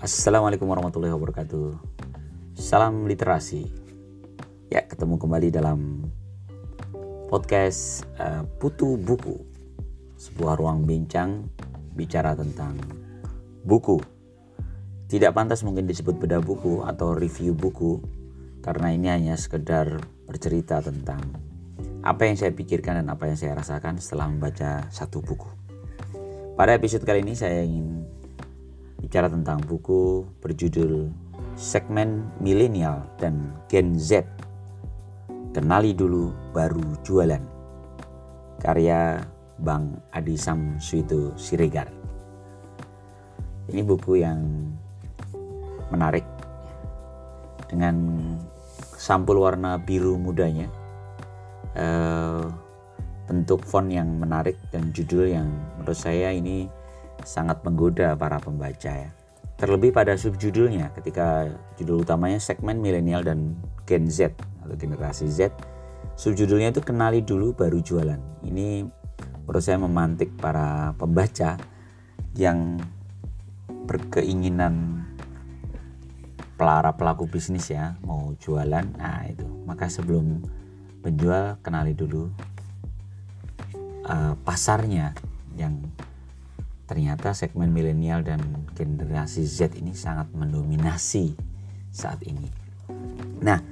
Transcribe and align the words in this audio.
Assalamualaikum 0.00 0.64
warahmatullahi 0.64 1.12
wabarakatuh. 1.12 1.76
Salam 2.56 3.04
literasi. 3.04 3.68
Ya, 4.72 4.80
ketemu 4.88 5.20
kembali 5.20 5.52
dalam 5.52 6.08
podcast 7.28 8.08
uh, 8.16 8.48
Putu 8.56 8.96
Buku. 8.96 9.36
Sebuah 10.16 10.56
ruang 10.56 10.88
bincang 10.88 11.52
bicara 11.92 12.32
tentang 12.32 12.80
buku. 13.60 14.00
Tidak 15.04 15.36
pantas 15.36 15.60
mungkin 15.68 15.84
disebut 15.84 16.16
beda 16.16 16.40
buku 16.40 16.80
atau 16.80 17.12
review 17.12 17.52
buku 17.52 18.00
karena 18.64 18.96
ini 18.96 19.12
hanya 19.12 19.36
sekedar 19.36 20.00
bercerita 20.24 20.80
tentang 20.80 21.20
apa 22.00 22.24
yang 22.24 22.40
saya 22.40 22.56
pikirkan 22.56 23.04
dan 23.04 23.12
apa 23.12 23.28
yang 23.28 23.36
saya 23.36 23.52
rasakan 23.52 24.00
setelah 24.00 24.32
membaca 24.32 24.88
satu 24.88 25.20
buku. 25.20 25.52
Pada 26.56 26.72
episode 26.72 27.04
kali 27.04 27.20
ini 27.20 27.36
saya 27.36 27.60
ingin 27.60 28.19
bicara 29.00 29.32
tentang 29.32 29.64
buku 29.64 30.28
berjudul 30.44 31.08
Segmen 31.56 32.28
Milenial 32.38 33.04
dan 33.16 33.56
Gen 33.66 33.96
Z. 33.96 34.24
Kenali 35.50 35.96
dulu 35.96 36.30
baru 36.52 36.84
jualan. 37.02 37.42
Karya 38.60 39.24
Bang 39.60 39.98
Adi 40.12 40.36
Samsuito 40.36 41.32
Siregar. 41.34 41.88
Ini 43.72 43.80
buku 43.82 44.20
yang 44.20 44.40
menarik 45.90 46.24
dengan 47.72 47.96
sampul 49.00 49.40
warna 49.40 49.80
biru 49.80 50.20
mudanya. 50.20 50.68
Uh, 51.72 52.50
bentuk 53.30 53.62
font 53.62 53.86
yang 53.86 54.10
menarik 54.18 54.58
dan 54.74 54.90
judul 54.90 55.30
yang 55.30 55.46
menurut 55.78 55.94
saya 55.94 56.34
ini 56.34 56.66
sangat 57.24 57.62
menggoda 57.66 58.16
para 58.16 58.40
pembaca 58.40 58.90
ya. 58.90 59.10
Terlebih 59.60 59.92
pada 59.92 60.16
subjudulnya 60.16 60.92
ketika 60.96 61.52
judul 61.76 62.02
utamanya 62.04 62.40
segmen 62.40 62.80
milenial 62.80 63.20
dan 63.20 63.60
Gen 63.84 64.08
Z 64.08 64.32
atau 64.64 64.76
generasi 64.76 65.28
Z. 65.28 65.52
Subjudulnya 66.16 66.72
itu 66.72 66.80
kenali 66.80 67.20
dulu 67.20 67.52
baru 67.52 67.80
jualan. 67.80 68.20
Ini 68.44 68.88
menurut 69.44 69.62
saya 69.66 69.82
memantik 69.82 70.32
para 70.40 70.96
pembaca 70.96 71.60
yang 72.38 72.80
berkeinginan 73.90 75.02
para 76.54 76.92
pelaku 76.92 77.24
bisnis 77.26 77.72
ya 77.72 77.96
mau 78.04 78.36
jualan 78.36 78.84
nah 79.00 79.24
itu 79.24 79.48
maka 79.64 79.88
sebelum 79.88 80.44
penjual 81.00 81.56
kenali 81.64 81.96
dulu 81.96 82.28
uh, 84.04 84.36
pasarnya 84.44 85.16
yang 85.56 85.80
ternyata 86.90 87.30
segmen 87.38 87.70
milenial 87.70 88.26
dan 88.26 88.42
generasi 88.74 89.46
Z 89.46 89.78
ini 89.78 89.94
sangat 89.94 90.26
mendominasi 90.34 91.38
saat 91.94 92.18
ini. 92.26 92.50
Nah, 93.46 93.62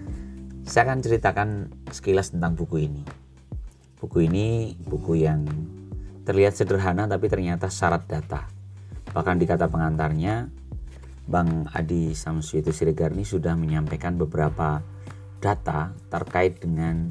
saya 0.63 0.87
akan 0.87 1.03
ceritakan 1.03 1.49
sekilas 1.91 2.31
tentang 2.31 2.55
buku 2.55 2.87
ini. 2.87 3.03
Buku 3.99 4.23
ini 4.23 4.79
buku 4.79 5.27
yang 5.27 5.43
terlihat 6.23 6.55
sederhana 6.55 7.11
tapi 7.11 7.27
ternyata 7.27 7.67
syarat 7.67 8.07
data. 8.07 8.47
Bahkan 9.11 9.37
di 9.43 9.51
kata 9.51 9.67
pengantarnya, 9.67 10.47
Bang 11.27 11.67
Adi 11.75 12.15
Samsuito 12.15 12.71
Siregar 12.71 13.11
ini 13.11 13.27
sudah 13.27 13.59
menyampaikan 13.59 14.15
beberapa 14.15 14.79
data 15.43 15.91
terkait 16.07 16.63
dengan 16.63 17.11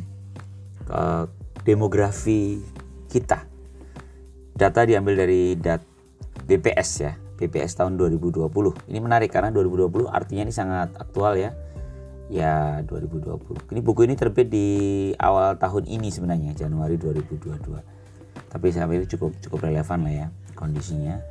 uh, 0.88 1.28
demografi 1.68 2.64
kita. 3.12 3.44
Data 4.58 4.82
diambil 4.88 5.28
dari 5.28 5.54
dat 5.60 5.87
BPS 6.48 6.90
ya 7.03 7.14
BPS 7.38 7.78
tahun 7.78 8.02
2020 8.02 8.50
ini 8.90 9.00
menarik 9.00 9.30
karena 9.30 9.53
2020 9.53 10.09
artinya 10.09 10.44
ini 10.49 10.54
sangat 10.54 10.89
aktual 10.98 11.38
ya. 11.38 11.54
Ya 12.27 12.83
2020 12.83 13.72
ini 13.72 13.80
buku 13.80 14.04
ini 14.04 14.20
terbit 14.20 14.52
di 14.52 14.67
awal 15.16 15.55
tahun 15.55 15.88
ini 15.88 16.11
sebenarnya 16.11 16.52
Januari 16.60 16.99
2022 16.99 18.52
tapi 18.52 18.67
sampai 18.67 18.99
itu 18.99 19.16
cukup 19.16 19.32
cukup 19.39 19.70
relevan 19.70 20.04
lah 20.04 20.14
ya 20.26 20.27
kondisinya. 20.58 21.23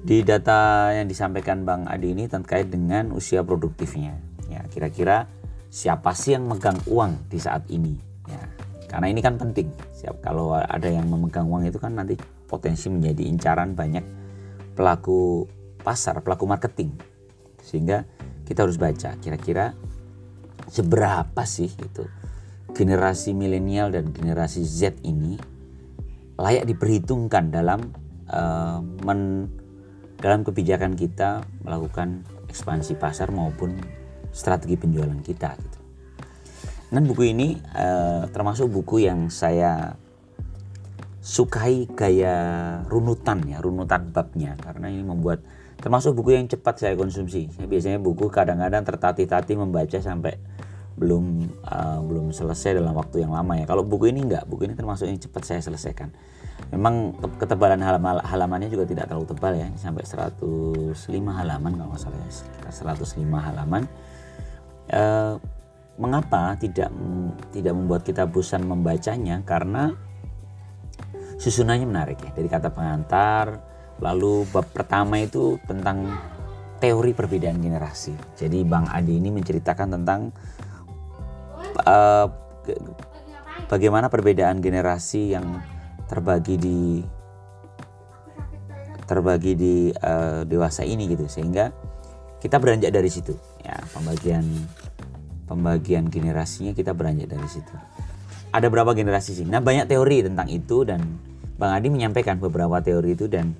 Di 0.00 0.24
data 0.24 0.90
yang 0.96 1.06
disampaikan 1.06 1.62
Bang 1.62 1.84
Adi 1.86 2.16
ini 2.16 2.24
terkait 2.26 2.72
dengan 2.72 3.12
usia 3.14 3.44
produktifnya. 3.46 4.16
Ya 4.50 4.64
kira-kira 4.72 5.30
siapa 5.70 6.16
sih 6.16 6.34
yang 6.34 6.50
megang 6.50 6.80
uang 6.88 7.30
di 7.30 7.38
saat 7.38 7.68
ini? 7.70 7.94
Ya 8.26 8.42
karena 8.90 9.06
ini 9.06 9.22
kan 9.22 9.38
penting. 9.38 9.70
Siap 9.94 10.18
kalau 10.18 10.56
ada 10.56 10.88
yang 10.88 11.06
memegang 11.06 11.46
uang 11.46 11.68
itu 11.68 11.78
kan 11.78 11.94
nanti 11.94 12.18
potensi 12.50 12.90
menjadi 12.90 13.22
incaran 13.28 13.78
banyak 13.78 14.19
pelaku 14.80 15.44
pasar, 15.84 16.24
pelaku 16.24 16.48
marketing. 16.48 16.96
Sehingga 17.60 18.08
kita 18.48 18.64
harus 18.64 18.80
baca 18.80 19.12
kira-kira 19.20 19.76
seberapa 20.72 21.42
sih 21.44 21.68
itu 21.68 22.08
generasi 22.72 23.36
milenial 23.36 23.92
dan 23.92 24.08
generasi 24.08 24.64
Z 24.64 25.04
ini 25.04 25.36
layak 26.40 26.64
diperhitungkan 26.64 27.52
dalam 27.52 27.92
uh, 28.32 28.80
men, 29.04 29.52
dalam 30.16 30.40
kebijakan 30.40 30.96
kita 30.96 31.44
melakukan 31.60 32.24
ekspansi 32.48 32.96
pasar 32.96 33.28
maupun 33.28 33.76
strategi 34.32 34.80
penjualan 34.80 35.20
kita 35.20 35.52
gitu. 35.60 35.78
Dan 36.90 37.06
buku 37.06 37.36
ini 37.36 37.60
uh, 37.76 38.26
termasuk 38.32 38.72
buku 38.72 39.04
yang 39.04 39.28
saya 39.28 39.94
sukai 41.20 41.84
gaya 41.92 42.36
runutan 42.88 43.44
ya 43.44 43.60
runutan 43.60 44.08
babnya. 44.10 44.56
Karena 44.56 44.88
ini 44.88 45.04
membuat 45.04 45.44
termasuk 45.80 46.16
buku 46.16 46.36
yang 46.36 46.48
cepat 46.48 46.80
saya 46.80 46.94
konsumsi. 46.96 47.48
Biasanya 47.60 48.00
buku 48.00 48.28
kadang-kadang 48.32 48.84
tertati-tati 48.84 49.56
membaca 49.56 50.00
sampai 50.00 50.36
belum 51.00 51.48
uh, 51.64 52.00
belum 52.04 52.28
selesai 52.36 52.76
dalam 52.76 52.92
waktu 52.92 53.24
yang 53.24 53.32
lama 53.32 53.56
ya. 53.56 53.64
Kalau 53.64 53.80
buku 53.84 54.12
ini 54.12 54.28
enggak 54.28 54.44
buku 54.44 54.68
ini 54.68 54.74
termasuk 54.76 55.08
yang 55.08 55.16
cepat 55.16 55.42
saya 55.48 55.60
selesaikan. 55.64 56.12
Memang 56.68 57.16
ketebalan 57.40 57.80
halaman 57.80 58.20
halamannya 58.20 58.68
juga 58.68 58.84
tidak 58.84 59.08
terlalu 59.08 59.32
tebal 59.32 59.52
ya. 59.56 59.68
Sampai 59.80 60.04
105 60.04 60.92
halaman 61.08 61.72
kalau 61.72 61.88
nggak 61.96 62.02
salah 62.04 62.20
ya. 62.20 62.28
Sekitar 62.28 62.96
105 63.00 63.24
halaman. 63.24 63.82
Uh, 64.90 65.40
mengapa 65.96 66.56
tidak 66.60 66.92
tidak 67.52 67.72
membuat 67.72 68.02
kita 68.04 68.28
bosan 68.28 68.68
membacanya? 68.68 69.40
Karena 69.48 69.96
susunannya 71.40 71.88
menarik 71.88 72.20
ya. 72.20 72.30
Dari 72.36 72.48
kata 72.52 72.68
pengantar 72.68 73.58
lalu 74.00 74.44
bab 74.48 74.68
pertama 74.68 75.20
itu 75.20 75.56
tentang 75.64 76.08
teori 76.80 77.12
perbedaan 77.16 77.60
generasi. 77.60 78.16
Jadi 78.36 78.64
Bang 78.64 78.88
Adi 78.88 79.16
ini 79.20 79.32
menceritakan 79.32 79.88
tentang 80.00 80.32
uh, 81.84 82.26
bagaimana 83.68 84.08
perbedaan 84.08 84.60
generasi 84.60 85.36
yang 85.36 85.60
terbagi 86.08 86.56
di 86.56 86.80
terbagi 89.04 89.52
di 89.56 89.74
uh, 89.92 90.44
dewasa 90.44 90.84
ini 90.84 91.08
gitu. 91.08 91.28
Sehingga 91.28 91.72
kita 92.40 92.56
beranjak 92.56 92.92
dari 92.92 93.12
situ. 93.12 93.36
Ya 93.60 93.76
pembagian 93.92 94.44
pembagian 95.44 96.08
generasinya 96.08 96.72
kita 96.72 96.96
beranjak 96.96 97.28
dari 97.28 97.48
situ. 97.48 97.74
Ada 98.50 98.66
berapa 98.72 98.96
generasi 98.96 99.36
sih? 99.36 99.46
Nah 99.46 99.60
banyak 99.60 99.86
teori 99.86 100.26
tentang 100.26 100.48
itu 100.48 100.82
dan 100.82 101.29
Bang 101.60 101.76
Adi 101.76 101.92
menyampaikan 101.92 102.40
beberapa 102.40 102.80
teori 102.80 103.12
itu 103.12 103.28
dan 103.28 103.52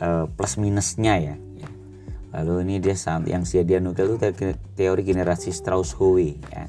uh, 0.00 0.24
plus 0.32 0.56
minusnya 0.56 1.20
ya. 1.20 1.36
Lalu 2.32 2.64
ini 2.64 2.74
dia 2.80 2.96
yang 3.28 3.44
dia 3.44 3.78
nukil 3.84 4.16
itu 4.16 4.56
teori 4.72 5.04
generasi 5.04 5.52
Strauss-Howe 5.52 6.24
ya. 6.48 6.64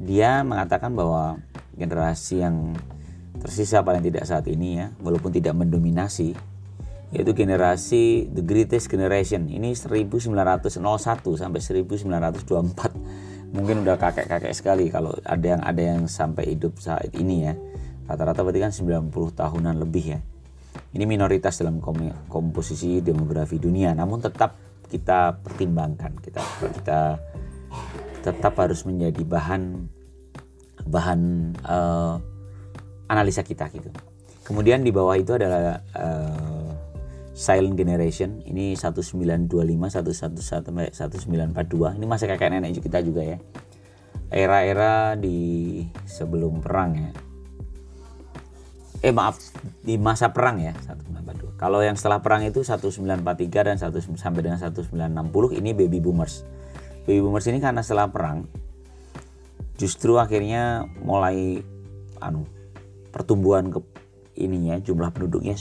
Dia 0.00 0.40
mengatakan 0.40 0.96
bahwa 0.96 1.36
generasi 1.76 2.40
yang 2.40 2.72
tersisa 3.36 3.84
paling 3.84 4.00
tidak 4.00 4.24
saat 4.24 4.48
ini 4.48 4.80
ya, 4.80 4.88
walaupun 5.04 5.36
tidak 5.36 5.52
mendominasi 5.52 6.32
yaitu 7.14 7.36
generasi 7.36 8.26
the 8.32 8.42
greatest 8.42 8.90
generation. 8.90 9.46
Ini 9.46 9.76
1901 9.76 10.34
sampai 11.38 11.60
1924. 11.62 13.54
Mungkin 13.54 13.86
udah 13.86 13.94
kakek-kakek 13.94 14.50
sekali 14.56 14.90
kalau 14.90 15.14
ada 15.22 15.46
yang 15.46 15.62
ada 15.62 15.82
yang 15.84 16.00
sampai 16.10 16.56
hidup 16.56 16.82
saat 16.82 17.14
ini 17.14 17.46
ya 17.46 17.54
rata-rata 18.06 18.40
berarti 18.46 18.62
kan 18.62 18.72
90 18.72 19.10
tahunan 19.34 19.74
lebih 19.82 20.04
ya. 20.16 20.20
Ini 20.94 21.04
minoritas 21.04 21.58
dalam 21.60 21.82
komposisi 22.30 23.02
demografi 23.02 23.58
dunia. 23.58 23.92
Namun 23.92 24.22
tetap 24.22 24.56
kita 24.86 25.42
pertimbangkan 25.42 26.14
kita 26.22 26.40
kita 26.80 27.00
tetap 28.22 28.54
harus 28.58 28.86
menjadi 28.86 29.22
bahan 29.26 29.62
bahan 30.86 31.20
uh, 31.66 32.16
analisa 33.10 33.42
kita 33.42 33.66
gitu. 33.74 33.90
Kemudian 34.46 34.86
di 34.86 34.94
bawah 34.94 35.18
itu 35.18 35.34
adalah 35.34 35.82
uh, 35.98 36.70
silent 37.34 37.74
generation. 37.74 38.46
Ini 38.46 38.78
1925 38.78 39.50
111 39.50 40.94
sampai 40.94 41.18
1942 41.50 41.98
ini 41.98 42.06
masih 42.06 42.30
kakek 42.30 42.54
nenek 42.54 42.78
kita 42.78 43.02
juga 43.02 43.26
ya. 43.26 43.38
Era-era 44.30 45.14
di 45.18 45.82
sebelum 46.06 46.62
perang 46.62 46.94
ya 46.94 47.25
eh 49.04 49.12
maaf 49.12 49.38
di 49.84 50.00
masa 50.00 50.32
perang 50.32 50.60
ya 50.60 50.72
1942 50.72 51.56
Kalau 51.56 51.80
yang 51.80 51.96
setelah 51.96 52.20
perang 52.20 52.44
itu 52.44 52.60
1943 52.60 53.66
dan 53.72 53.76
1 53.80 53.92
sampai 54.20 54.40
dengan 54.44 54.60
1960 54.60 55.56
ini 55.56 55.70
baby 55.72 56.04
boomers. 56.04 56.44
Baby 57.08 57.24
boomers 57.24 57.48
ini 57.48 57.58
karena 57.64 57.80
setelah 57.80 58.12
perang 58.12 58.44
justru 59.76 60.16
akhirnya 60.16 60.88
mulai 61.04 61.60
anu 62.20 62.48
pertumbuhan 63.12 63.68
ke 63.68 63.80
ininya 64.36 64.80
jumlah 64.80 65.12
penduduknya 65.12 65.56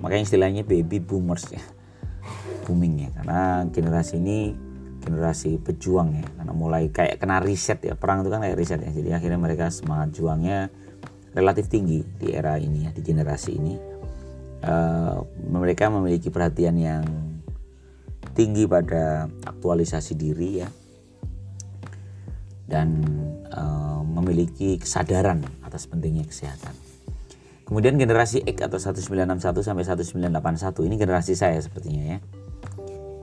makanya 0.00 0.24
istilahnya 0.28 0.62
baby 0.64 1.00
boomers 1.00 1.48
ya 1.52 1.60
booming 2.64 3.08
ya. 3.08 3.10
Karena 3.20 3.68
generasi 3.68 4.20
ini 4.20 4.56
generasi 5.04 5.60
pejuang 5.60 6.16
ya 6.16 6.24
karena 6.40 6.52
mulai 6.56 6.88
kayak 6.88 7.20
kena 7.20 7.40
riset 7.44 7.84
ya. 7.84 7.92
Perang 7.96 8.24
itu 8.24 8.32
kan 8.32 8.40
kayak 8.40 8.56
riset 8.56 8.80
ya 8.80 8.92
jadi 8.92 9.20
akhirnya 9.20 9.40
mereka 9.40 9.68
semangat 9.68 10.16
juangnya 10.16 10.72
relatif 11.34 11.66
tinggi 11.66 12.00
di 12.18 12.30
era 12.32 12.56
ini 12.56 12.86
ya 12.86 12.90
di 12.94 13.02
generasi 13.02 13.50
ini. 13.54 13.74
Uh, 14.64 15.20
mereka 15.52 15.92
memiliki 15.92 16.32
perhatian 16.32 16.80
yang 16.80 17.04
tinggi 18.32 18.64
pada 18.64 19.28
aktualisasi 19.44 20.16
diri 20.16 20.50
ya. 20.64 20.68
Dan 22.64 23.04
uh, 23.52 24.00
memiliki 24.00 24.80
kesadaran 24.80 25.44
atas 25.60 25.84
pentingnya 25.84 26.24
kesehatan. 26.24 26.72
Kemudian 27.68 28.00
generasi 28.00 28.40
X 28.46 28.56
atau 28.64 28.80
1961 28.80 29.60
sampai 29.60 29.84
1981 29.84 30.88
ini 30.88 30.96
generasi 30.96 31.32
saya 31.36 31.60
sepertinya 31.60 32.16
ya 32.16 32.18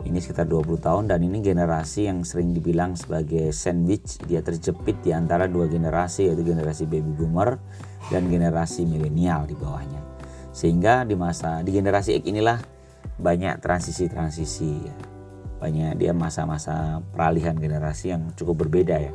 ini 0.05 0.17
sekitar 0.19 0.49
20 0.49 0.81
tahun 0.81 1.03
dan 1.07 1.21
ini 1.21 1.39
generasi 1.39 2.09
yang 2.09 2.25
sering 2.25 2.51
dibilang 2.51 2.97
sebagai 2.97 3.53
sandwich. 3.55 4.21
Dia 4.25 4.41
terjepit 4.41 4.99
di 5.05 5.13
antara 5.13 5.45
dua 5.45 5.69
generasi 5.69 6.27
yaitu 6.29 6.41
generasi 6.43 6.89
baby 6.89 7.13
boomer 7.13 7.57
dan 8.09 8.27
generasi 8.27 8.83
milenial 8.83 9.45
di 9.45 9.55
bawahnya. 9.55 10.01
Sehingga 10.51 11.07
di 11.07 11.15
masa 11.15 11.63
di 11.63 11.71
generasi 11.71 12.17
X 12.19 12.23
inilah 12.27 12.59
banyak 13.21 13.61
transisi-transisi 13.61 14.71
ya. 14.81 14.95
banyak 15.61 15.93
dia 16.01 16.09
masa-masa 16.09 17.05
peralihan 17.13 17.53
generasi 17.53 18.09
yang 18.09 18.33
cukup 18.33 18.65
berbeda 18.65 18.97
ya. 18.97 19.13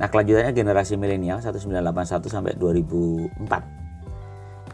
Nah 0.00 0.08
kelanjutannya 0.08 0.56
generasi 0.56 0.96
milenial 0.96 1.44
1981 1.44 2.24
sampai 2.32 2.56
2004 2.56 3.77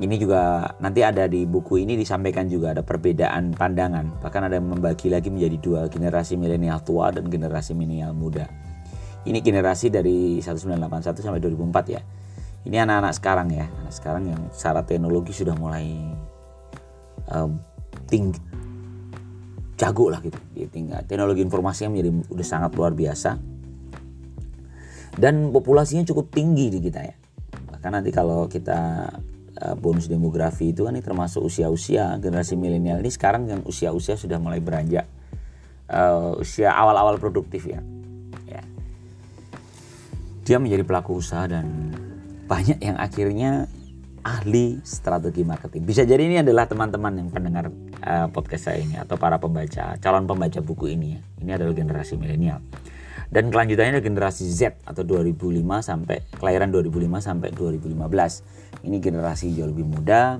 ini 0.03 0.19
juga 0.19 0.75
nanti 0.83 1.07
ada 1.07 1.31
di 1.31 1.47
buku 1.47 1.87
ini 1.87 1.95
disampaikan 1.95 2.51
juga 2.51 2.75
ada 2.75 2.83
perbedaan 2.83 3.55
pandangan. 3.55 4.19
Bahkan 4.19 4.41
ada 4.51 4.59
yang 4.59 4.67
membagi 4.67 5.07
lagi 5.07 5.31
menjadi 5.31 5.57
dua 5.63 5.81
generasi 5.87 6.35
milenial 6.35 6.83
tua 6.83 7.15
dan 7.15 7.31
generasi 7.31 7.79
milenial 7.79 8.11
muda. 8.11 8.51
Ini 9.23 9.39
generasi 9.39 9.95
dari 9.95 10.43
1981 10.43 11.23
sampai 11.23 11.39
2004 11.39 11.95
ya. 11.95 12.03
Ini 12.67 12.77
anak-anak 12.83 13.13
sekarang 13.15 13.49
ya 13.55 13.71
anak 13.71 13.95
sekarang 13.95 14.23
yang 14.35 14.41
secara 14.51 14.83
teknologi 14.83 15.31
sudah 15.37 15.55
mulai 15.55 15.87
um, 17.31 17.61
tinggi 18.11 18.41
jago 19.79 20.11
lah 20.11 20.19
gitu. 20.27 20.39
Tinggal 20.75 21.07
teknologi 21.07 21.39
informasinya 21.47 21.95
menjadi 21.95 22.11
udah 22.35 22.47
sangat 22.47 22.75
luar 22.75 22.99
biasa. 22.99 23.39
Dan 25.15 25.55
populasinya 25.55 26.03
cukup 26.03 26.35
tinggi 26.35 26.75
di 26.75 26.83
kita 26.83 26.99
ya. 26.99 27.15
Bahkan 27.71 27.91
nanti 27.95 28.11
kalau 28.11 28.51
kita 28.51 29.07
Eh, 29.55 29.75
bonus 29.79 30.11
demografi 30.11 30.75
itu 30.75 30.83
kan 30.83 30.99
ini 30.99 30.99
termasuk 30.99 31.39
usia-usia 31.47 32.19
generasi 32.19 32.59
milenial 32.59 32.99
ini 32.99 33.07
sekarang 33.07 33.47
yang 33.47 33.63
usia-usia 33.63 34.19
sudah 34.19 34.43
mulai 34.43 34.59
beranjak 34.59 35.07
uh, 35.95 36.35
usia 36.43 36.75
awal-awal 36.75 37.23
produktif 37.23 37.71
ya. 37.71 37.79
ya. 38.51 38.67
Dia 40.43 40.59
menjadi 40.59 40.83
pelaku 40.83 41.23
usaha 41.23 41.47
dan 41.47 41.95
banyak 42.51 42.83
yang 42.83 42.99
akhirnya 42.99 43.71
ahli 44.27 44.83
strategi 44.83 45.47
marketing. 45.47 45.87
Bisa 45.87 46.03
jadi 46.03 46.27
ini 46.27 46.43
adalah 46.43 46.67
teman-teman 46.67 47.15
yang 47.15 47.31
pendengar 47.31 47.71
uh, 48.03 48.27
podcast 48.35 48.75
saya 48.75 48.83
ini 48.83 48.99
atau 48.99 49.15
para 49.15 49.39
pembaca, 49.39 49.95
calon 50.03 50.27
pembaca 50.27 50.59
buku 50.67 50.99
ini 50.99 51.15
ya. 51.15 51.21
Ini 51.47 51.51
adalah 51.63 51.79
generasi 51.79 52.19
milenial. 52.19 52.59
Dan 53.31 53.51
kelanjutannya 53.51 53.99
ada 53.99 54.05
generasi 54.05 54.47
Z 54.47 54.79
atau 54.87 55.03
2005 55.03 55.61
sampai 55.83 56.23
kelahiran 56.39 56.71
2005 56.71 57.19
sampai 57.19 57.49
2015 57.55 58.87
ini 58.87 58.97
generasi 59.01 59.55
jauh 59.57 59.71
lebih 59.71 59.87
muda 59.89 60.39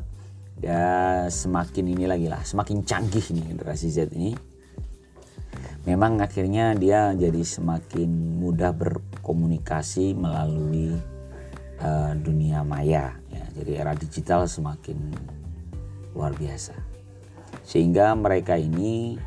ya 0.63 1.27
semakin 1.27 1.85
ini 1.91 2.05
lagi 2.07 2.31
lah 2.31 2.41
semakin 2.47 2.87
canggih 2.87 3.25
nih 3.35 3.45
generasi 3.57 3.87
Z 3.91 4.13
ini. 4.15 4.35
Memang 5.85 6.17
akhirnya 6.25 6.73
dia 6.73 7.13
jadi 7.13 7.45
semakin 7.45 8.41
mudah 8.41 8.73
berkomunikasi 8.73 10.17
melalui 10.17 10.97
uh, 11.85 12.13
dunia 12.17 12.65
maya 12.65 13.13
ya. 13.29 13.45
Jadi 13.61 13.73
era 13.77 13.93
digital 13.93 14.49
semakin 14.49 14.97
luar 16.17 16.33
biasa. 16.33 16.73
Sehingga 17.69 18.17
mereka 18.17 18.57
ini 18.57 19.21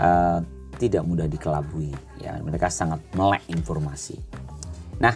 uh, 0.00 0.40
tidak 0.76 1.02
mudah 1.06 1.26
dikelabui 1.30 1.94
ya 2.20 2.38
mereka 2.42 2.68
sangat 2.68 3.00
melek 3.14 3.42
informasi 3.50 4.18
nah 4.98 5.14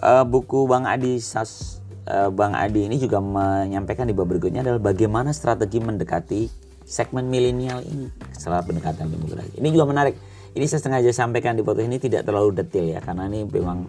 uh, 0.00 0.24
buku 0.26 0.66
Bang 0.66 0.86
Adi 0.86 1.18
Sas 1.18 1.82
Eh, 2.02 2.30
Bang 2.34 2.58
Adi 2.58 2.90
ini 2.90 2.98
juga 2.98 3.22
menyampaikan 3.22 4.10
di 4.10 4.14
bab 4.14 4.26
berikutnya 4.26 4.66
adalah 4.66 4.82
bagaimana 4.82 5.30
strategi 5.30 5.78
mendekati 5.78 6.50
segmen 6.82 7.30
milenial 7.30 7.78
ini 7.86 8.10
setelah 8.34 8.66
pendekatan 8.66 9.06
demografi. 9.06 9.62
Ini 9.62 9.68
juga 9.70 9.86
menarik. 9.86 10.18
Ini 10.52 10.66
saya 10.66 10.82
sengaja 10.82 11.14
sampaikan 11.14 11.54
di 11.54 11.62
foto 11.62 11.78
ini 11.78 12.02
tidak 12.02 12.26
terlalu 12.26 12.58
detail 12.58 12.90
ya 12.90 13.00
karena 13.00 13.30
ini 13.30 13.46
memang 13.46 13.86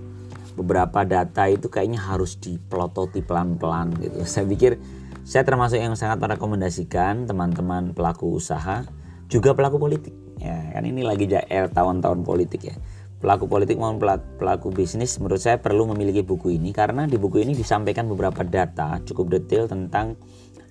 beberapa 0.53 1.01
data 1.01 1.49
itu 1.49 1.65
kayaknya 1.73 2.05
harus 2.05 2.37
dipelototi 2.37 3.25
pelan-pelan 3.25 3.97
gitu. 3.97 4.21
Saya 4.29 4.45
pikir 4.45 4.77
saya 5.23 5.47
termasuk 5.47 5.79
yang 5.79 5.95
sangat 5.95 6.19
merekomendasikan 6.19 7.23
teman-teman 7.23 7.95
pelaku 7.95 8.35
usaha 8.35 8.83
juga 9.31 9.55
pelaku 9.55 9.79
politik 9.79 10.11
ya 10.43 10.75
kan 10.75 10.83
ini 10.83 11.07
lagi 11.07 11.31
jair 11.31 11.71
tahun-tahun 11.71 12.27
politik 12.27 12.67
ya 12.67 12.75
pelaku 13.23 13.47
politik 13.47 13.79
maupun 13.79 14.03
pelaku 14.35 14.67
bisnis 14.75 15.15
menurut 15.23 15.39
saya 15.39 15.55
perlu 15.55 15.87
memiliki 15.87 16.27
buku 16.27 16.59
ini 16.59 16.75
karena 16.75 17.07
di 17.07 17.15
buku 17.15 17.39
ini 17.39 17.55
disampaikan 17.55 18.11
beberapa 18.11 18.43
data 18.43 18.99
cukup 19.07 19.39
detail 19.39 19.71
tentang 19.71 20.19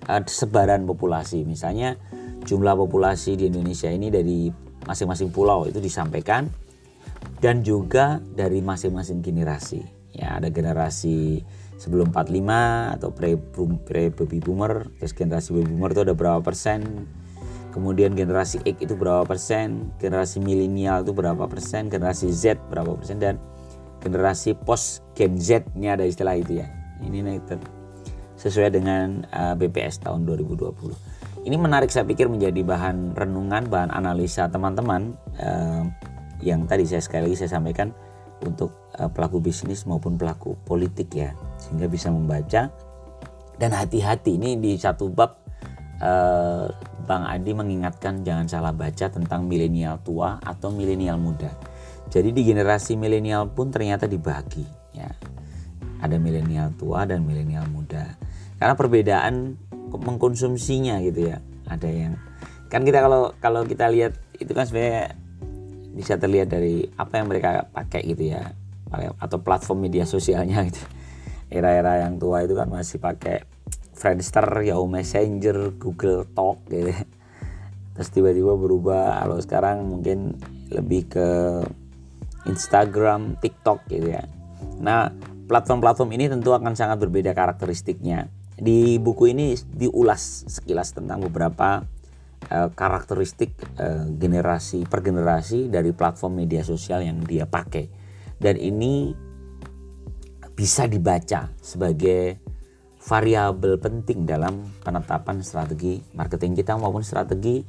uh, 0.07 0.21
sebaran 0.23 0.83
populasi. 0.83 1.47
Misalnya 1.47 1.95
jumlah 2.43 2.75
populasi 2.75 3.39
di 3.39 3.47
Indonesia 3.47 3.87
ini 3.87 4.11
dari 4.11 4.51
masing-masing 4.83 5.31
pulau 5.31 5.63
itu 5.65 5.79
disampaikan 5.79 6.51
dan 7.39 7.63
juga 7.63 8.19
dari 8.19 8.59
masing-masing 8.59 9.23
generasi. 9.23 9.81
Ya, 10.13 10.37
ada 10.37 10.53
generasi 10.53 11.41
sebelum 11.81 12.13
45 12.13 12.99
atau 12.99 13.09
pre, 13.09 13.33
pre 13.81 14.13
baby 14.13 14.37
boomer, 14.37 14.93
terus 15.01 15.17
generasi 15.17 15.57
baby 15.57 15.73
boomer 15.73 15.91
itu 15.97 16.01
ada 16.05 16.13
berapa 16.13 16.39
persen, 16.45 17.09
kemudian 17.73 18.13
generasi 18.13 18.61
X 18.61 18.77
itu 18.85 18.93
berapa 18.93 19.25
persen, 19.25 19.89
generasi 19.97 20.37
milenial 20.37 21.01
itu 21.01 21.11
berapa 21.11 21.49
persen, 21.49 21.89
generasi 21.89 22.29
Z 22.29 22.61
berapa 22.69 22.93
persen? 22.93 23.17
Dan 23.17 23.41
generasi 24.05 24.53
post 24.53 25.01
Gen 25.17 25.41
Z 25.41 25.65
ini 25.73 25.89
ada 25.89 26.05
istilah 26.05 26.37
itu 26.37 26.61
ya. 26.61 26.69
Ini 27.01 27.41
sesuai 28.37 28.69
dengan 28.75 29.25
uh, 29.33 29.57
BPS 29.57 30.05
tahun 30.05 30.29
2020. 30.29 30.69
Ini 31.43 31.55
menarik 31.59 31.91
saya 31.91 32.07
pikir 32.07 32.31
menjadi 32.31 32.63
bahan 32.63 33.17
renungan, 33.17 33.67
bahan 33.67 33.91
analisa 33.91 34.47
teman-teman 34.47 35.11
uh, 35.43 35.83
yang 36.39 36.63
tadi 36.67 36.87
saya 36.87 37.03
sekali 37.03 37.27
lagi 37.27 37.43
saya 37.43 37.59
sampaikan 37.59 37.91
untuk 38.43 38.71
uh, 38.99 39.11
pelaku 39.11 39.39
bisnis 39.43 39.83
maupun 39.87 40.15
pelaku 40.15 40.55
politik 40.63 41.11
ya, 41.15 41.35
sehingga 41.59 41.87
bisa 41.91 42.11
membaca. 42.11 42.71
Dan 43.59 43.69
hati-hati 43.71 44.35
ini 44.39 44.59
di 44.59 44.75
satu 44.75 45.07
bab 45.11 45.42
uh, 45.99 46.65
Bang 47.03 47.27
Adi 47.27 47.51
mengingatkan 47.51 48.23
jangan 48.23 48.47
salah 48.47 48.71
baca 48.71 49.11
tentang 49.11 49.45
milenial 49.45 49.99
tua 50.01 50.39
atau 50.39 50.71
milenial 50.71 51.19
muda. 51.19 51.51
Jadi 52.07 52.31
di 52.31 52.41
generasi 52.47 52.95
milenial 52.95 53.51
pun 53.51 53.69
ternyata 53.69 54.07
dibagi 54.07 54.63
ya. 54.95 55.09
Ada 56.03 56.19
milenial 56.19 56.75
tua 56.79 57.03
dan 57.03 57.27
milenial 57.27 57.67
muda. 57.71 58.15
Karena 58.59 58.75
perbedaan 58.77 59.59
mengkonsumsinya 59.91 61.03
gitu 61.03 61.31
ya. 61.31 61.37
Ada 61.67 61.89
yang 61.89 62.13
kan 62.71 62.81
kita 62.81 63.05
kalau 63.05 63.35
kalau 63.37 63.61
kita 63.67 63.85
lihat 63.91 64.17
itu 64.41 64.49
kan 64.55 64.65
sebenarnya 64.65 65.13
bisa 65.93 66.17
terlihat 66.17 66.49
dari 66.49 66.89
apa 66.97 67.21
yang 67.21 67.29
mereka 67.29 67.69
pakai 67.69 68.01
gitu 68.01 68.33
ya 68.33 68.49
atau 69.21 69.37
platform 69.41 69.89
media 69.89 70.05
sosialnya 70.05 70.65
gitu. 70.69 70.81
Era-era 71.53 72.01
yang 72.01 72.17
tua 72.17 72.41
itu 72.45 72.57
kan 72.57 72.65
masih 72.69 72.97
pakai 72.97 73.45
Friendster, 73.93 74.45
Yahoo 74.65 74.89
Messenger, 74.89 75.71
Google 75.77 76.27
Talk 76.33 76.65
gitu. 76.67 76.91
Terus 77.93 78.09
tiba-tiba 78.09 78.57
berubah 78.57 79.21
kalau 79.21 79.37
sekarang 79.37 79.85
mungkin 79.85 80.37
lebih 80.73 81.13
ke 81.13 81.29
Instagram, 82.49 83.37
TikTok 83.39 83.85
gitu 83.87 84.17
ya. 84.17 84.25
Nah, 84.81 85.13
platform-platform 85.47 86.09
ini 86.17 86.25
tentu 86.27 86.51
akan 86.51 86.73
sangat 86.73 86.99
berbeda 86.99 87.31
karakteristiknya. 87.31 88.27
Di 88.53 88.97
buku 88.97 89.31
ini 89.31 89.53
diulas 89.69 90.45
sekilas 90.49 90.93
tentang 90.93 91.21
beberapa 91.23 91.85
uh, 92.49 92.69
karakteristik 92.73 93.53
uh, 93.79 94.09
generasi 94.17 94.83
per 94.89 95.05
generasi 95.05 95.69
dari 95.71 95.93
platform 95.95 96.43
media 96.43 96.65
sosial 96.65 97.05
yang 97.05 97.21
dia 97.23 97.47
pakai. 97.47 97.87
Dan 98.41 98.59
ini 98.59 99.13
bisa 100.53 100.85
dibaca 100.85 101.49
sebagai 101.63 102.42
variabel 103.03 103.75
penting 103.83 104.23
dalam 104.23 104.63
penetapan 104.79 105.43
strategi 105.43 105.99
marketing 106.15 106.55
kita 106.55 106.79
maupun 106.79 107.03
strategi 107.03 107.59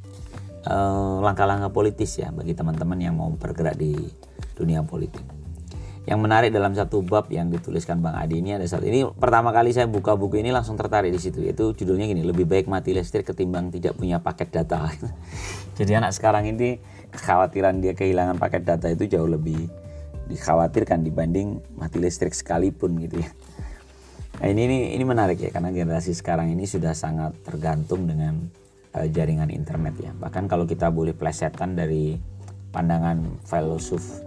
eh, 0.63 1.17
langkah-langkah 1.19 1.75
politis 1.75 2.15
ya 2.15 2.31
bagi 2.31 2.55
teman-teman 2.55 2.97
yang 3.03 3.19
mau 3.19 3.27
bergerak 3.35 3.75
di 3.75 3.93
dunia 4.55 4.81
politik. 4.87 5.21
Yang 6.05 6.19
menarik 6.21 6.51
dalam 6.53 6.77
satu 6.77 7.01
bab 7.01 7.33
yang 7.33 7.49
dituliskan 7.49 7.97
Bang 7.97 8.13
Adi 8.13 8.37
ini 8.37 8.53
ada 8.53 8.61
satu 8.69 8.85
ini 8.85 9.09
pertama 9.17 9.49
kali 9.49 9.73
saya 9.73 9.89
buka 9.89 10.13
buku 10.13 10.37
ini 10.37 10.53
langsung 10.53 10.77
tertarik 10.77 11.09
di 11.09 11.17
situ 11.17 11.41
yaitu 11.41 11.73
judulnya 11.73 12.05
gini 12.05 12.21
lebih 12.21 12.45
baik 12.45 12.69
mati 12.69 12.93
listrik 12.93 13.25
ketimbang 13.25 13.73
tidak 13.73 13.97
punya 13.97 14.21
paket 14.21 14.53
data. 14.53 14.85
Jadi 15.77 15.91
anak 15.97 16.13
sekarang 16.13 16.45
ini 16.45 16.77
kekhawatiran 17.09 17.81
dia 17.81 17.97
kehilangan 17.97 18.37
paket 18.37 18.63
data 18.69 18.85
itu 18.85 19.09
jauh 19.09 19.25
lebih 19.25 19.65
dikhawatirkan 20.29 21.01
dibanding 21.01 21.57
mati 21.73 21.97
listrik 21.97 22.37
sekalipun 22.37 23.01
gitu 23.01 23.25
ya. 23.25 23.29
Nah, 24.35 24.47
ini, 24.51 24.67
ini 24.67 24.77
ini 24.99 25.03
menarik 25.07 25.39
ya 25.39 25.49
karena 25.53 25.71
generasi 25.71 26.11
sekarang 26.11 26.51
ini 26.51 26.67
sudah 26.67 26.91
sangat 26.91 27.39
tergantung 27.47 28.03
dengan 28.03 28.51
uh, 28.91 29.07
jaringan 29.07 29.47
internet 29.47 29.95
ya. 29.99 30.11
Bahkan 30.11 30.51
kalau 30.51 30.67
kita 30.67 30.91
boleh 30.91 31.15
plesetan 31.15 31.75
dari 31.75 32.19
pandangan 32.75 33.39
filosof 33.47 34.25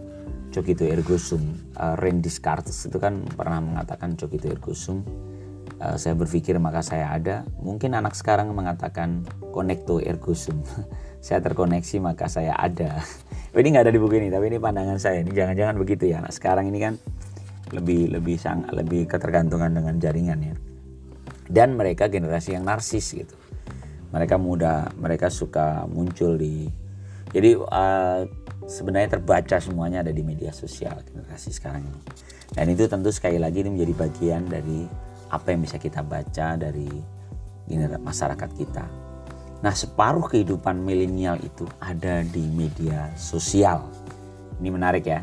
Cogito 0.48 0.88
ergo 0.88 1.20
sum, 1.20 1.44
uh, 1.76 1.92
Rene 2.00 2.24
Descartes 2.24 2.88
itu 2.88 2.96
kan 2.96 3.20
pernah 3.36 3.60
mengatakan 3.60 4.16
Cogito 4.16 4.48
ergo 4.48 4.72
sum. 4.72 5.04
Uh, 5.78 5.94
saya 6.00 6.16
berpikir 6.16 6.56
maka 6.56 6.80
saya 6.80 7.12
ada. 7.12 7.44
Mungkin 7.60 7.92
anak 7.92 8.16
sekarang 8.16 8.48
mengatakan 8.56 9.28
connecto 9.52 10.00
ergo 10.00 10.32
sum. 10.32 10.64
saya 11.26 11.44
terkoneksi 11.44 12.00
maka 12.00 12.32
saya 12.32 12.56
ada. 12.56 13.04
ini 13.60 13.68
nggak 13.76 13.84
ada 13.86 13.92
di 13.92 14.00
buku 14.00 14.16
ini, 14.24 14.32
tapi 14.32 14.48
ini 14.48 14.56
pandangan 14.56 14.96
saya. 14.96 15.20
Ini 15.20 15.36
jangan-jangan 15.36 15.76
begitu 15.76 16.08
ya 16.08 16.24
anak 16.24 16.32
sekarang 16.32 16.72
ini 16.72 16.80
kan 16.80 16.94
lebih 17.72 18.12
lebih 18.12 18.36
sang 18.40 18.64
lebih 18.72 19.08
ketergantungan 19.08 19.72
dengan 19.72 19.94
jaringan 20.00 20.40
ya. 20.40 20.54
Dan 21.48 21.76
mereka 21.80 22.12
generasi 22.12 22.56
yang 22.56 22.68
narsis 22.68 23.16
gitu. 23.16 23.36
Mereka 24.12 24.40
muda 24.40 24.88
mereka 24.96 25.28
suka 25.28 25.84
muncul 25.88 26.36
di 26.40 26.68
jadi 27.28 27.60
uh, 27.60 28.24
sebenarnya 28.64 29.20
terbaca 29.20 29.56
semuanya 29.60 30.00
ada 30.00 30.12
di 30.12 30.24
media 30.24 30.52
sosial 30.52 31.00
generasi 31.04 31.52
sekarang 31.52 31.84
ini. 31.84 32.00
Dan 32.52 32.72
itu 32.72 32.88
tentu 32.88 33.12
sekali 33.12 33.36
lagi 33.36 33.60
ini 33.60 33.76
menjadi 33.76 33.94
bagian 33.96 34.48
dari 34.48 34.88
apa 35.28 35.52
yang 35.52 35.60
bisa 35.60 35.76
kita 35.76 36.00
baca 36.00 36.56
dari 36.56 36.88
masyarakat 38.00 38.50
kita. 38.56 38.84
Nah 39.60 39.74
separuh 39.74 40.24
kehidupan 40.24 40.80
milenial 40.80 41.36
itu 41.44 41.68
ada 41.82 42.24
di 42.24 42.48
media 42.48 43.12
sosial. 43.12 43.84
Ini 44.56 44.68
menarik 44.72 45.04
ya 45.04 45.20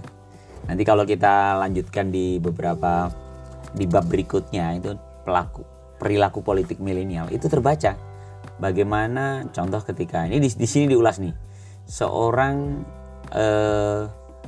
Nanti 0.65 0.83
kalau 0.83 1.05
kita 1.05 1.61
lanjutkan 1.61 2.09
di 2.09 2.41
beberapa 2.41 3.09
di 3.75 3.85
bab 3.85 4.07
berikutnya 4.07 4.77
itu 4.77 4.95
pelaku 5.27 5.61
perilaku 5.99 6.41
politik 6.41 6.81
milenial 6.81 7.29
itu 7.29 7.45
terbaca. 7.45 7.95
Bagaimana 8.55 9.49
contoh 9.51 9.81
ketika 9.83 10.25
ini 10.25 10.39
di, 10.39 10.49
di 10.49 10.67
sini 10.67 10.91
diulas 10.91 11.19
nih. 11.21 11.33
Seorang 11.85 12.55
eh, 13.29 14.01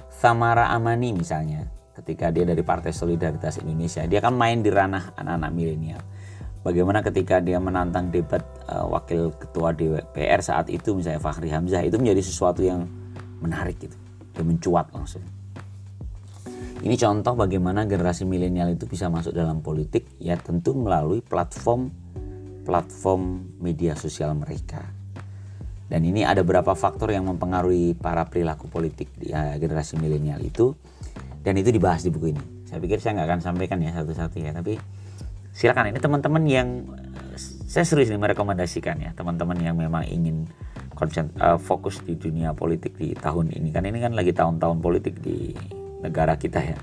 Samara 0.10 0.74
Amani 0.74 1.14
misalnya 1.14 1.70
ketika 1.94 2.34
dia 2.34 2.46
dari 2.46 2.66
Partai 2.66 2.90
Solidaritas 2.90 3.62
Indonesia 3.62 4.06
dia 4.10 4.18
kan 4.22 4.34
main 4.34 4.66
di 4.66 4.74
ranah 4.74 5.14
anak-anak 5.18 5.52
milenial. 5.54 6.02
Bagaimana 6.66 7.00
ketika 7.00 7.40
dia 7.40 7.64
menantang 7.64 8.12
debat 8.12 8.44
uh, 8.68 8.84
wakil 8.92 9.32
ketua 9.40 9.72
DPR 9.72 10.44
saat 10.44 10.68
itu 10.68 10.92
misalnya 10.92 11.24
Fahri 11.24 11.48
Hamzah 11.48 11.80
itu 11.80 11.96
menjadi 11.96 12.20
sesuatu 12.20 12.60
yang 12.60 12.84
menarik 13.40 13.80
gitu 13.80 13.96
dia 14.38 14.46
mencuat 14.46 14.94
langsung 14.94 15.26
ini 16.86 16.94
contoh 16.94 17.34
bagaimana 17.34 17.90
generasi 17.90 18.28
milenial 18.28 18.70
itu 18.70 18.86
bisa 18.86 19.10
masuk 19.10 19.34
dalam 19.34 19.66
politik 19.66 20.06
ya 20.22 20.38
tentu 20.38 20.78
melalui 20.78 21.26
platform 21.26 21.90
platform 22.68 23.56
media 23.58 23.96
sosial 23.98 24.36
mereka. 24.38 24.84
Dan 25.88 26.04
ini 26.04 26.28
ada 26.28 26.44
beberapa 26.44 26.76
faktor 26.76 27.16
yang 27.16 27.32
mempengaruhi 27.32 27.96
para 27.96 28.28
perilaku 28.28 28.68
politik 28.68 29.08
ya, 29.24 29.56
generasi 29.56 29.96
milenial 29.96 30.44
itu 30.44 30.76
dan 31.48 31.56
itu 31.56 31.72
dibahas 31.72 32.04
di 32.04 32.12
buku 32.12 32.36
ini. 32.36 32.44
Saya 32.68 32.84
pikir 32.84 33.00
saya 33.00 33.16
nggak 33.16 33.28
akan 33.32 33.42
sampaikan 33.42 33.80
ya 33.80 33.96
satu-satu 33.96 34.36
ya, 34.44 34.52
tapi 34.52 34.76
silakan 35.56 35.96
ini 35.96 36.00
teman-teman 36.04 36.44
yang 36.44 36.68
saya 37.68 37.88
serius 37.88 38.12
nih 38.12 38.20
merekomendasikan 38.20 39.00
ya 39.00 39.12
teman-teman 39.16 39.58
yang 39.64 39.80
memang 39.80 40.04
ingin 40.06 40.46
konsen, 40.98 41.30
uh, 41.38 41.56
fokus 41.62 42.02
di 42.04 42.18
dunia 42.18 42.52
politik 42.58 42.98
di 42.98 43.14
tahun 43.14 43.54
ini 43.54 43.70
kan 43.70 43.86
ini 43.86 44.02
kan 44.02 44.18
lagi 44.18 44.34
tahun-tahun 44.34 44.82
politik 44.82 45.22
di 45.22 45.54
negara 46.04 46.38
kita 46.38 46.60
ya. 46.62 46.78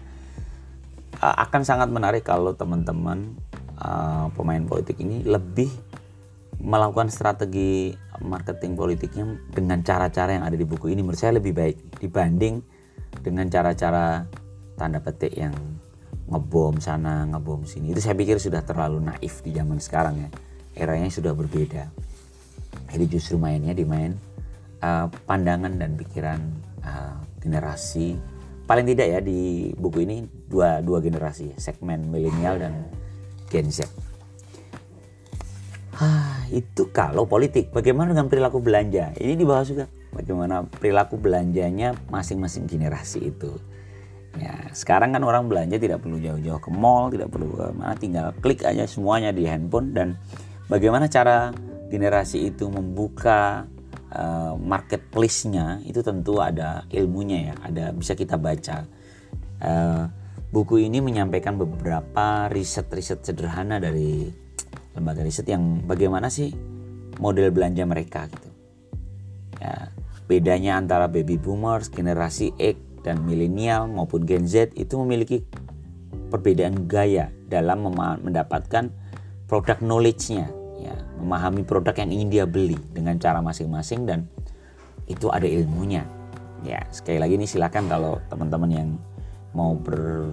Akan 1.21 1.63
sangat 1.65 1.89
menarik 1.89 2.27
kalau 2.27 2.53
teman-teman 2.53 3.39
pemain 4.35 4.65
politik 4.67 5.01
ini 5.01 5.25
lebih 5.25 5.71
melakukan 6.61 7.11
strategi 7.11 7.93
marketing 8.23 8.79
politiknya 8.79 9.25
dengan 9.51 9.83
cara-cara 9.83 10.39
yang 10.39 10.45
ada 10.47 10.55
di 10.55 10.67
buku 10.67 10.91
ini. 10.93 11.03
Menurut 11.03 11.19
saya 11.19 11.37
lebih 11.37 11.53
baik 11.53 11.99
dibanding 11.99 12.63
dengan 13.21 13.47
cara-cara 13.51 14.27
tanda 14.75 14.99
petik 14.99 15.35
yang 15.35 15.55
ngebom 16.25 16.81
sana 16.81 17.29
ngebom 17.29 17.69
sini. 17.69 17.93
Itu 17.93 18.01
saya 18.01 18.17
pikir 18.17 18.41
sudah 18.41 18.65
terlalu 18.65 19.03
naif 19.03 19.45
di 19.45 19.53
zaman 19.53 19.79
sekarang 19.79 20.15
ya. 20.25 20.29
Eranya 20.75 21.11
sudah 21.13 21.37
berbeda. 21.37 21.91
Jadi 22.91 23.05
justru 23.11 23.39
mainnya 23.39 23.75
dimain 23.75 24.15
uh, 24.83 25.07
pandangan 25.27 25.79
dan 25.79 25.95
pikiran 25.95 26.41
uh, 26.83 27.19
generasi 27.39 28.19
paling 28.65 28.87
tidak 28.89 29.07
ya 29.09 29.19
di 29.21 29.71
buku 29.77 30.09
ini 30.09 30.25
dua 30.49 30.81
dua 30.81 31.01
generasi 31.05 31.53
segmen 31.61 32.09
milenial 32.09 32.61
dan 32.61 32.73
Gen 33.53 33.69
Z. 33.69 33.87
Ah, 35.95 36.43
itu 36.51 36.91
kalau 36.91 37.23
politik. 37.23 37.71
Bagaimana 37.71 38.11
dengan 38.11 38.27
perilaku 38.27 38.59
belanja? 38.59 39.15
Ini 39.15 39.39
dibahas 39.39 39.71
juga. 39.71 39.87
Bagaimana 40.11 40.67
perilaku 40.67 41.15
belanjanya 41.15 41.95
masing-masing 42.11 42.67
generasi 42.67 43.31
itu. 43.31 43.55
Ya, 44.35 44.75
sekarang 44.75 45.15
kan 45.15 45.23
orang 45.23 45.47
belanja 45.47 45.79
tidak 45.79 46.03
perlu 46.03 46.19
jauh-jauh 46.19 46.59
ke 46.59 46.71
mall, 46.75 47.07
tidak 47.15 47.31
perlu 47.31 47.55
ke 47.55 47.71
mana, 47.71 47.95
tinggal 47.95 48.35
klik 48.43 48.67
aja 48.67 48.83
semuanya 48.91 49.31
di 49.31 49.47
handphone 49.47 49.95
dan 49.95 50.19
bagaimana 50.67 51.07
cara 51.07 51.55
generasi 51.87 52.51
itu 52.51 52.67
membuka 52.67 53.71
uh, 54.15 54.55
marketplace-nya 54.57 55.83
itu 55.85 56.01
tentu 56.01 56.39
ada 56.39 56.87
ilmunya 56.89 57.53
ya, 57.53 57.55
ada 57.61 57.85
bisa 57.93 58.15
kita 58.15 58.39
baca. 58.39 58.87
Uh, 59.59 60.07
buku 60.55 60.87
ini 60.87 61.03
menyampaikan 61.03 61.59
beberapa 61.59 62.47
riset-riset 62.47 63.27
sederhana 63.27 63.83
dari 63.83 64.31
lembaga 64.95 65.27
riset 65.27 65.51
yang 65.51 65.83
bagaimana 65.83 66.31
sih 66.31 66.55
model 67.19 67.51
belanja 67.51 67.83
mereka 67.83 68.31
gitu. 68.31 68.49
Ya, 69.59 69.91
bedanya 70.31 70.79
antara 70.79 71.11
baby 71.11 71.35
boomers, 71.39 71.91
generasi 71.91 72.55
X 72.59 72.79
dan 73.03 73.27
milenial 73.27 73.91
maupun 73.91 74.25
Gen 74.25 74.47
Z 74.47 74.73
itu 74.79 74.95
memiliki 75.03 75.43
perbedaan 76.33 76.87
gaya 76.89 77.31
dalam 77.47 77.87
mendapatkan 78.23 78.91
produk 79.47 79.79
knowledge-nya 79.79 80.64
ya 80.81 80.95
memahami 81.21 81.63
produk 81.63 81.95
yang 82.05 82.11
ingin 82.11 82.29
dia 82.31 82.45
beli 82.45 82.79
dengan 82.91 83.17
cara 83.19 83.39
masing-masing 83.39 84.07
dan 84.09 84.27
itu 85.07 85.29
ada 85.29 85.45
ilmunya. 85.45 86.05
Ya 86.65 86.81
sekali 86.89 87.21
lagi 87.21 87.37
ini 87.37 87.45
silakan 87.45 87.89
kalau 87.93 88.17
teman-teman 88.33 88.71
yang 88.73 88.89
mau 89.53 89.77
ber 89.77 90.33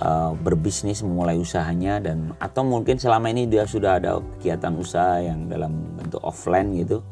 uh, 0.00 0.32
berbisnis 0.40 1.04
memulai 1.04 1.36
usahanya 1.36 2.00
dan 2.00 2.32
atau 2.40 2.64
mungkin 2.64 2.96
selama 2.96 3.28
ini 3.28 3.44
dia 3.44 3.68
sudah 3.68 4.00
ada 4.00 4.18
kegiatan 4.38 4.72
usaha 4.80 5.20
yang 5.20 5.46
dalam 5.52 5.92
bentuk 5.94 6.24
offline 6.24 6.72
gitu 6.80 7.04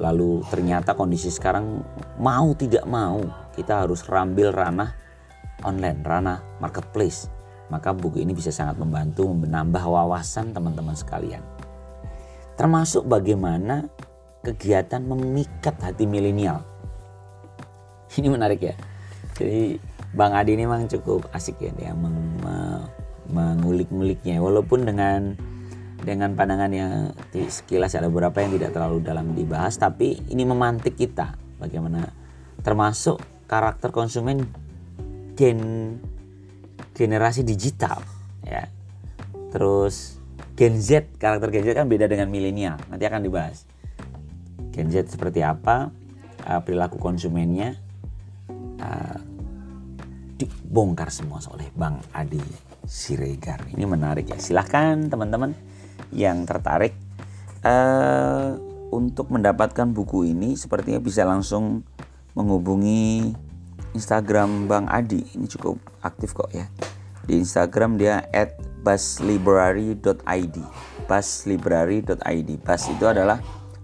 lalu 0.00 0.40
ternyata 0.48 0.96
kondisi 0.96 1.28
sekarang 1.28 1.84
mau 2.16 2.54
tidak 2.56 2.86
mau 2.88 3.20
kita 3.52 3.84
harus 3.84 4.06
rambil 4.06 4.54
ranah 4.54 4.94
online 5.66 6.00
ranah 6.00 6.38
marketplace. 6.62 7.28
Maka 7.70 7.94
buku 7.94 8.18
ini 8.26 8.34
bisa 8.34 8.50
sangat 8.50 8.82
membantu 8.82 9.30
menambah 9.30 9.78
wawasan 9.78 10.50
teman-teman 10.50 10.98
sekalian 10.98 11.59
termasuk 12.60 13.08
bagaimana 13.08 13.88
kegiatan 14.44 15.00
memikat 15.00 15.80
hati 15.80 16.04
milenial. 16.04 16.60
Ini 18.20 18.28
menarik 18.28 18.60
ya. 18.60 18.76
Jadi 19.40 19.80
Bang 20.12 20.36
Adi 20.36 20.60
ini 20.60 20.68
memang 20.68 20.84
cukup 20.84 21.32
asik 21.32 21.56
ya 21.56 21.72
dia 21.72 21.96
meng, 21.96 22.36
mengulik-nguliknya 23.32 24.44
walaupun 24.44 24.84
dengan 24.84 25.32
dengan 26.04 26.36
pandangan 26.36 26.68
yang 26.68 26.92
sekilas 27.32 27.96
ada 27.96 28.12
beberapa 28.12 28.44
yang 28.44 28.52
tidak 28.60 28.76
terlalu 28.76 29.00
dalam 29.00 29.32
dibahas 29.32 29.80
tapi 29.80 30.20
ini 30.28 30.44
memantik 30.44 31.00
kita 31.00 31.40
bagaimana 31.56 32.12
termasuk 32.60 33.22
karakter 33.48 33.88
konsumen 33.88 34.44
gen 35.32 35.96
generasi 36.92 37.40
digital 37.40 38.04
ya. 38.44 38.68
Terus 39.48 40.19
Gen 40.60 40.76
Z, 40.76 41.16
karakter 41.16 41.48
Gen 41.48 41.64
Z 41.64 41.68
kan 41.72 41.88
beda 41.88 42.04
dengan 42.04 42.28
milenial. 42.28 42.76
Nanti 42.92 43.08
akan 43.08 43.24
dibahas. 43.24 43.64
Gen 44.76 44.92
Z 44.92 45.08
seperti 45.08 45.40
apa, 45.40 45.88
uh, 46.44 46.60
perilaku 46.60 47.00
konsumennya 47.00 47.80
uh, 48.76 49.18
dibongkar 50.36 51.08
semua 51.08 51.40
oleh 51.48 51.64
Bang 51.72 52.04
Adi 52.12 52.44
Siregar. 52.84 53.72
Ini 53.72 53.88
menarik 53.88 54.28
ya. 54.28 54.36
Silahkan 54.36 55.00
teman-teman 55.08 55.56
yang 56.12 56.44
tertarik 56.44 56.92
uh, 57.64 58.52
untuk 58.92 59.32
mendapatkan 59.32 59.88
buku 59.88 60.28
ini 60.28 60.60
sepertinya 60.60 61.00
bisa 61.00 61.24
langsung 61.24 61.88
menghubungi 62.36 63.32
Instagram 63.96 64.68
Bang 64.68 64.92
Adi 64.92 65.24
ini 65.34 65.48
cukup 65.48 65.80
aktif 66.04 66.36
kok 66.36 66.52
ya 66.52 66.68
di 67.26 67.40
Instagram 67.42 67.98
dia 67.98 68.22
at 68.28 68.69
baslibrary.id 68.80 70.56
baslibrary.id 71.04 72.50
bas 72.62 72.82
itu 72.86 73.04
adalah 73.06 73.38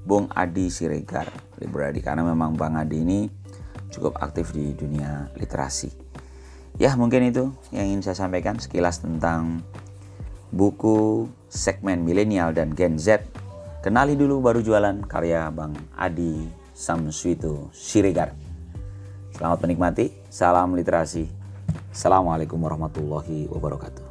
Bung 0.07 0.31
Adi 0.31 0.71
Siregar. 0.71 1.27
Library 1.59 2.05
karena 2.05 2.23
memang 2.23 2.55
Bang 2.55 2.77
Adi 2.77 3.03
ini 3.03 3.27
cukup 3.91 4.21
aktif 4.21 4.53
di 4.53 4.77
dunia 4.77 5.33
literasi. 5.35 5.91
Ya 6.77 6.93
mungkin 6.95 7.33
itu 7.33 7.51
yang 7.73 7.89
ingin 7.89 8.05
saya 8.05 8.29
sampaikan 8.29 8.61
sekilas 8.61 9.01
tentang 9.01 9.65
buku 10.53 11.27
segmen 11.49 12.05
milenial 12.05 12.53
dan 12.53 12.77
Gen 12.77 13.01
Z. 13.01 13.25
Kenali 13.81 14.15
dulu 14.15 14.45
baru 14.45 14.61
jualan 14.61 15.03
karya 15.09 15.49
Bang 15.51 15.75
Adi 15.97 16.47
Samswito 16.77 17.73
Siregar. 17.73 18.37
Selamat 19.33 19.65
menikmati. 19.65 20.13
Salam 20.29 20.77
literasi. 20.77 21.27
Assalamualaikum 21.91 22.61
warahmatullahi 22.61 23.49
wabarakatuh 23.49 24.06